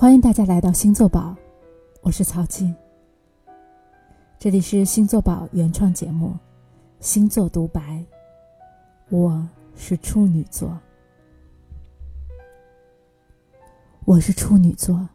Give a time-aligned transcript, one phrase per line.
[0.00, 1.36] 欢迎大家来到星座宝，
[2.00, 2.74] 我是曹静。
[4.38, 6.28] 这里是星座宝原创节目
[7.00, 7.82] 《星座独白》，
[9.10, 10.74] 我是处女座，
[14.06, 15.06] 我是处女座，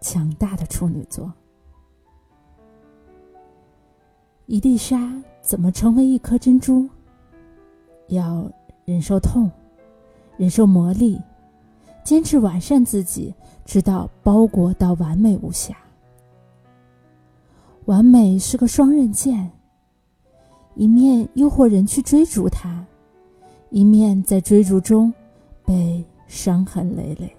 [0.00, 1.32] 强大的处女座。
[4.46, 6.88] 一粒沙怎么成为一颗珍珠？
[8.06, 8.48] 要
[8.84, 9.50] 忍受痛，
[10.36, 11.20] 忍受磨砺，
[12.04, 13.34] 坚持完善自己，
[13.64, 15.74] 直到包裹到完美无瑕。
[17.86, 19.50] 完美是个双刃剑，
[20.74, 22.84] 一面诱惑人去追逐它，
[23.70, 25.12] 一面在追逐中
[25.64, 27.34] 被伤痕累累。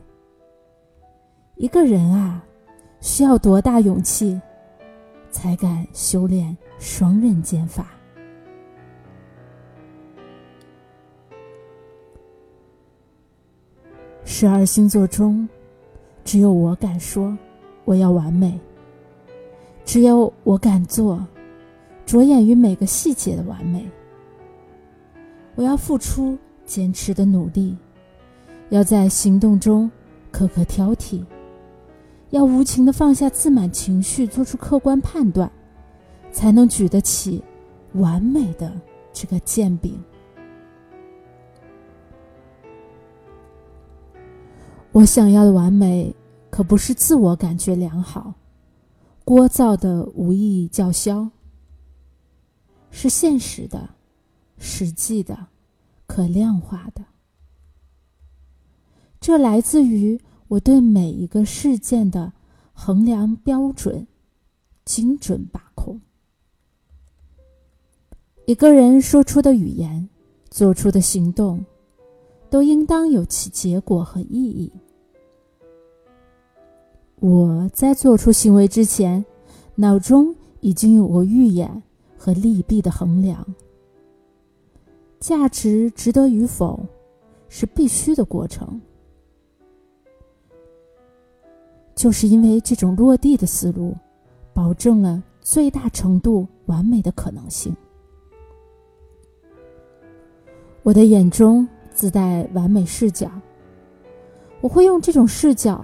[1.55, 2.43] 一个人啊，
[2.99, 4.39] 需要多大勇气，
[5.31, 7.95] 才敢修炼双刃剑法？
[14.27, 15.47] 十二星座中，
[16.23, 17.38] 只有我敢说
[17.85, 18.59] 我要完美。
[19.85, 21.23] 只有我敢做，
[22.07, 23.87] 着眼于每个细节的完美。
[25.53, 27.77] 我要付出坚持的努力，
[28.70, 29.90] 要在行动中
[30.34, 31.23] 苛刻挑剔，
[32.31, 35.49] 要无情的放下自满情绪，做出客观判断，
[36.31, 37.43] 才能举得起
[37.93, 38.73] 完美的
[39.13, 39.96] 这个剑柄。
[44.96, 46.15] 我想要的完美，
[46.49, 48.34] 可不是自我感觉良好、
[49.26, 51.29] 聒噪的无意义叫嚣，
[52.91, 53.90] 是现实的、
[54.57, 55.48] 实际的、
[56.07, 57.04] 可量化的。
[59.20, 62.32] 这来自于我对每一个事件的
[62.71, 64.07] 衡量标准
[64.85, 66.00] 精准把控。
[68.46, 70.07] 一个人说出的语言、
[70.50, 71.66] 做出的行动，
[72.50, 74.72] 都应当有其结果和意义。
[77.19, 79.25] 我在做出行为之前，
[79.75, 81.81] 脑中已经有过预演
[82.18, 83.46] 和利弊的衡量。
[85.20, 86.80] 价值值得与否，
[87.50, 88.80] 是必须的过程。
[91.96, 93.96] 就是因为这种落地的思路，
[94.54, 97.75] 保证了最大程度完美的可能性。
[100.84, 103.31] 我的眼中自带完美视角，
[104.62, 105.84] 我会用这种视角。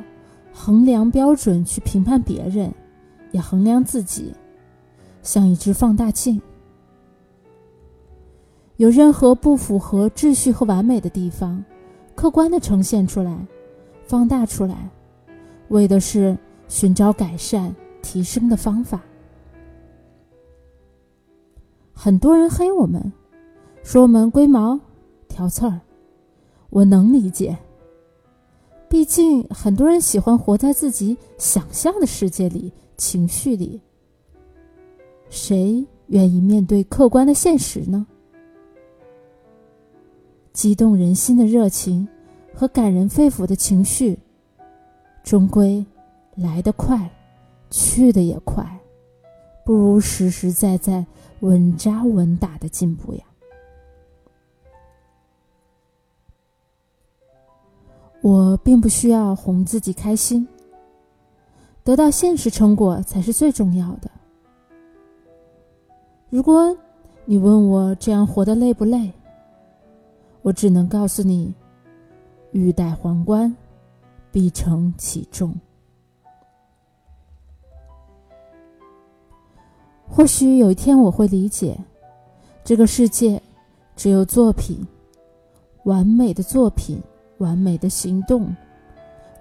[0.63, 2.71] 衡量标准去评判别人，
[3.31, 4.31] 也衡量自己，
[5.23, 6.39] 像一只放大镜。
[8.77, 11.65] 有任何不符合秩序和完美的地方，
[12.13, 13.35] 客观的呈现出来，
[14.05, 14.87] 放大出来，
[15.69, 19.01] 为的是寻找改善、提升的方法。
[21.91, 23.11] 很多人黑我们，
[23.81, 24.79] 说我们龟毛、
[25.27, 25.81] 挑刺儿，
[26.69, 27.57] 我能理解。
[28.91, 33.79] 毕竟，很多人喜欢活在自己想象的世界里、情绪里。
[35.29, 38.05] 谁愿意面对客观的现实呢？
[40.51, 42.05] 激动人心的热情
[42.53, 44.19] 和感人肺腑的情绪，
[45.23, 45.85] 终归
[46.35, 47.09] 来得快，
[47.69, 48.77] 去的也快，
[49.65, 51.05] 不如实实在在、
[51.39, 53.23] 稳扎稳打的进步呀。
[58.21, 60.47] 我并不需要哄自己开心，
[61.83, 64.09] 得到现实成果才是最重要的。
[66.29, 66.75] 如果
[67.25, 69.11] 你问我这样活得累不累，
[70.43, 71.51] 我只能告诉你：
[72.51, 73.55] 欲戴皇冠，
[74.31, 75.53] 必承其重。
[80.07, 81.75] 或许有一天我会理解，
[82.63, 83.41] 这个世界
[83.95, 84.85] 只有作品，
[85.85, 87.01] 完美的作品。
[87.41, 88.55] 完美的行动，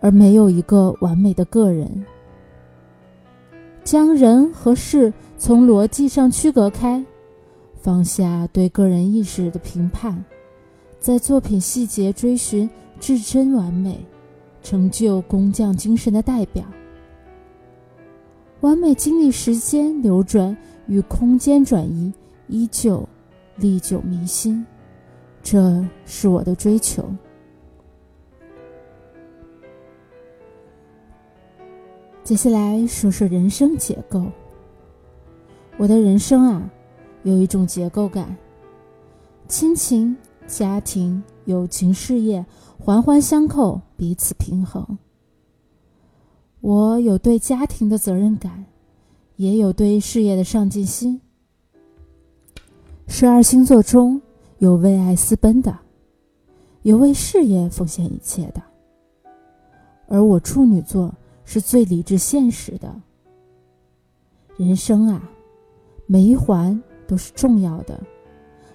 [0.01, 2.05] 而没有一个完美的个人。
[3.85, 7.05] 将人和事从逻辑上区隔开，
[7.81, 10.23] 放下对个人意识的评判，
[10.99, 12.69] 在作品细节追寻
[12.99, 13.99] 至真完美，
[14.63, 16.65] 成就工匠精神的代表。
[18.61, 20.55] 完美经历时间流转
[20.87, 22.13] 与空间转移，
[22.49, 23.09] 依旧
[23.57, 24.65] 历久弥新。
[25.43, 27.03] 这是我的追求。
[32.31, 34.25] 接下来说说人生结构。
[35.79, 36.71] 我的人生啊，
[37.25, 38.37] 有一种结构感：
[39.49, 40.17] 亲情、
[40.47, 42.47] 家庭、友情、事业
[42.79, 44.97] 环环相扣，彼此平衡。
[46.61, 48.65] 我有对家庭的责任感，
[49.35, 51.21] 也有对事业的上进心。
[53.09, 54.23] 十二星座中
[54.59, 55.77] 有为爱私奔的，
[56.83, 58.63] 有为事业奉献一切的。
[60.07, 61.13] 而我处女座
[61.53, 62.95] 是最理智现实的。
[64.57, 65.21] 人生啊，
[66.07, 68.01] 每一环都是重要的，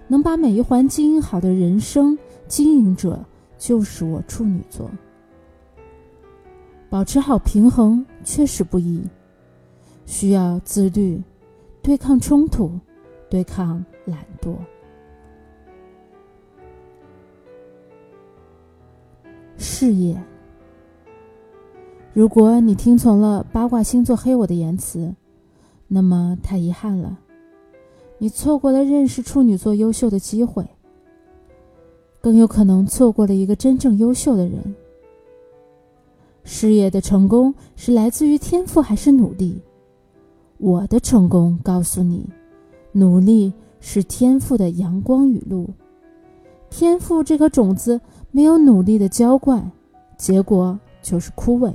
[0.09, 2.19] 能把每一环经营好的人生
[2.49, 3.23] 经营者
[3.57, 4.91] 就是我处女座。
[6.89, 9.01] 保持好平衡确实不易，
[10.05, 11.23] 需要自律，
[11.81, 12.77] 对抗冲突，
[13.29, 14.53] 对抗懒惰。
[19.55, 20.21] 事业。
[22.15, 25.13] 如果你听从了八卦星座黑我的言辞，
[25.85, 27.19] 那么太遗憾了，
[28.17, 30.65] 你错过了认识处女座优秀的机会，
[32.21, 34.73] 更有可能错过了一个真正优秀的人。
[36.45, 39.61] 事业的成功是来自于天赋还是努力？
[40.57, 42.25] 我的成功告诉你，
[42.93, 43.51] 努力
[43.81, 45.69] 是天赋的阳光雨露。
[46.69, 47.99] 天赋这颗种子
[48.31, 49.69] 没有努力的浇灌，
[50.17, 51.73] 结果就是枯萎。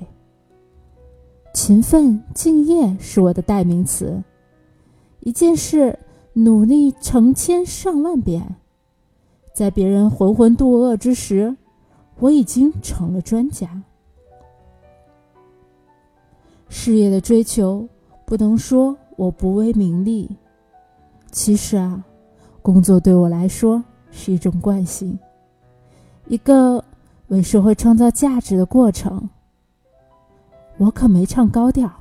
[1.52, 4.22] 勤奋敬业是我的代名词。
[5.20, 5.98] 一件事
[6.32, 8.56] 努力成千上万遍，
[9.52, 11.54] 在别人浑浑度噩之时，
[12.18, 13.82] 我已经成了专家。
[16.68, 17.86] 事业的追求，
[18.24, 20.30] 不能说我不为名利。
[21.32, 22.02] 其实啊，
[22.62, 25.18] 工作对我来说是一种惯性，
[26.28, 26.82] 一个
[27.26, 29.28] 为社会创造价值的过程。
[30.80, 31.92] 我可没唱高调，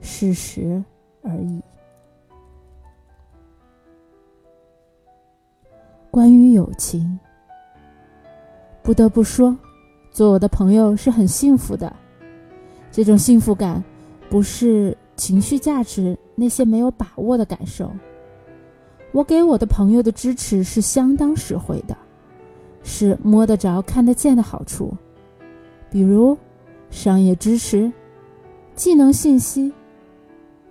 [0.00, 0.82] 事实
[1.22, 1.62] 而已。
[6.10, 7.16] 关于友情，
[8.82, 9.56] 不得不说，
[10.10, 11.94] 做我的朋友是很幸福的。
[12.90, 13.80] 这种幸福感，
[14.28, 17.88] 不是情绪价值那些没有把握的感受。
[19.12, 21.96] 我给我的朋友的支持是相当实惠的，
[22.82, 24.92] 是摸得着、看得见的好处，
[25.88, 26.36] 比如
[26.90, 27.92] 商业知识、
[28.74, 29.72] 技能信息、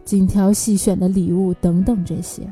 [0.04, 2.48] 精挑细选的礼物等等这些。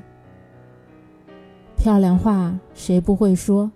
[1.78, 3.72] 漂亮话谁不会说？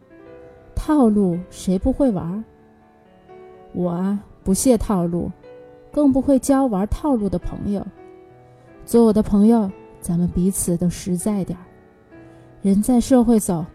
[0.75, 2.43] 套路谁不会玩？
[3.73, 5.31] 我啊，不屑套路。
[5.89, 7.83] 更不会交玩套路的朋友。
[8.85, 11.65] 做我的朋友，咱们彼此都实在点儿。
[12.61, 13.65] 人在社会走，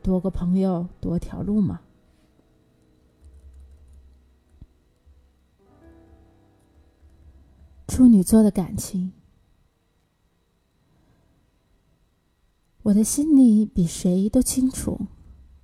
[0.00, 1.80] 多个朋友多条路嘛。
[7.92, 9.12] 处女座的感情，
[12.84, 14.98] 我的心里比谁都清楚，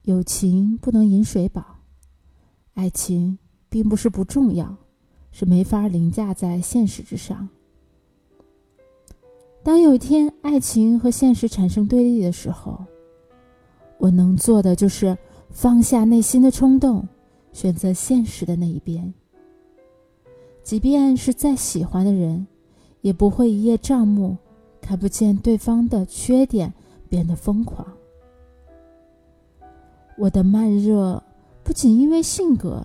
[0.03, 1.79] 友情不能饮水饱，
[2.75, 3.39] 爱情
[3.71, 4.77] 并不是不重要。
[5.31, 7.49] 是没法凌驾在现实之上。
[9.63, 12.85] 当有一天爱情和现实产生对立的时候，
[13.97, 15.17] 我能做的就是
[15.49, 17.09] 放下内心的冲动，
[17.55, 19.15] 选择现实的那一边。
[20.69, 22.47] 即便是再喜欢的人，
[23.01, 24.37] 也不会一叶障目，
[24.83, 26.75] 看不见对方的缺点，
[27.09, 27.87] 变得疯狂。
[30.19, 31.23] 我的慢热
[31.65, 32.85] 不仅因为性格，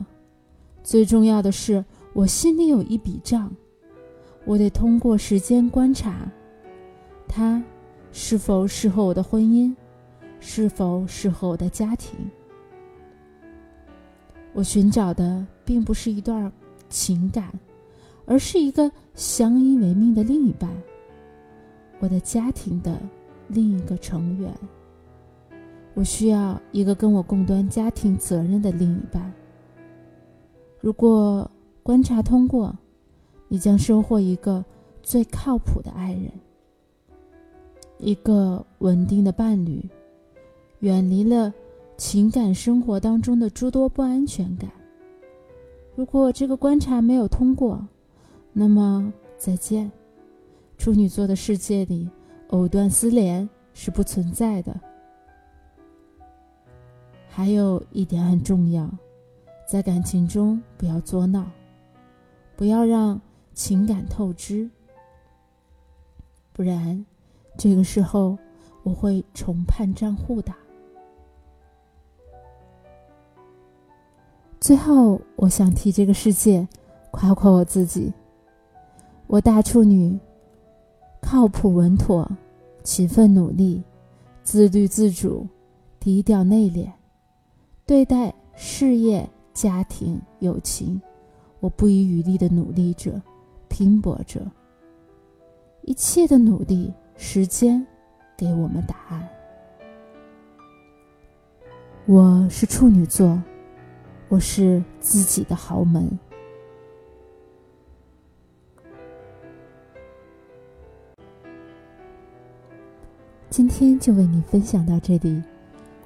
[0.81, 1.83] 最重要的是。
[2.13, 3.53] 我心里有一笔账，
[4.45, 6.31] 我得通过时间观察，
[7.27, 7.61] 他
[8.13, 9.75] 是否适合我的婚姻，
[10.39, 12.17] 是否适合我的家庭。
[14.53, 16.49] 我寻找的并不是一段
[16.87, 17.51] 情感，
[18.25, 20.69] 而是一个相依为命的另一半，
[21.99, 22.99] 我的家庭的
[23.47, 24.53] 另一个成员。
[25.93, 29.31] 我需要一个跟我共担家庭责任的另一半。
[30.79, 31.49] 如果。
[31.85, 32.73] 观察通过，
[33.49, 34.63] 你将收获一个
[35.01, 36.31] 最靠谱的爱人，
[37.97, 39.85] 一个稳定的伴侣，
[40.79, 41.53] 远离了
[41.97, 44.71] 情感生活当中的诸多不安全感。
[45.93, 47.85] 如果这个观察没有通过，
[48.53, 49.91] 那么再见。
[50.77, 52.09] 处女座的世界里，
[52.49, 54.79] 藕断丝连是不存在的。
[57.27, 58.89] 还有一点很重要，
[59.67, 61.49] 在感情中不要作闹。
[62.55, 63.19] 不要让
[63.53, 64.69] 情感透支，
[66.53, 67.03] 不然，
[67.57, 68.37] 这个时候
[68.83, 70.53] 我会重判账户的。
[74.59, 76.67] 最后，我想替这个世界
[77.09, 78.13] 夸夸我自己：
[79.27, 80.19] 我大处女，
[81.21, 82.29] 靠谱稳妥，
[82.83, 83.81] 勤奋努力，
[84.43, 85.47] 自律自主，
[85.99, 86.91] 低调内敛，
[87.85, 91.01] 对待事业、家庭、友情。
[91.59, 93.19] 我不遗余力的努力着，
[93.69, 94.41] 拼搏着。
[95.83, 97.85] 一切的努力，时间
[98.37, 99.27] 给我们答案。
[102.05, 103.41] 我是处女座，
[104.27, 106.19] 我是自己的豪门。
[113.53, 115.39] 今天就为你分享到这里，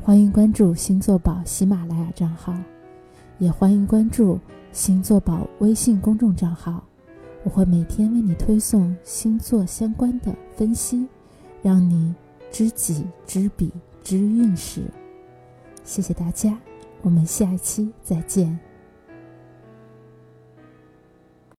[0.03, 2.53] 欢迎关注星座宝喜马拉雅账号，
[3.39, 4.37] 也欢迎关注
[4.73, 6.83] 星座宝微信公众账号，
[7.45, 11.07] 我会每天为你推送星座相关的分析，
[11.61, 12.13] 让你
[12.51, 13.71] 知己知彼
[14.03, 14.81] 知运势。
[15.85, 16.59] 谢谢大家，
[17.01, 18.59] 我们下一期再见。